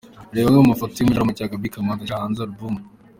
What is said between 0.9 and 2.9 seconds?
yo mu gitaramo cya Gaby Kamanzi ashyira hanze album.